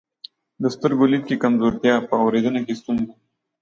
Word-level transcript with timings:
د 0.61 0.63
سترګو 0.75 1.05
لید 1.11 1.23
کې 1.29 1.41
کمزورتیا، 1.43 1.95
په 2.07 2.15
اورېدنه 2.23 2.59
کې 2.65 2.73
ستونزه، 2.81 3.11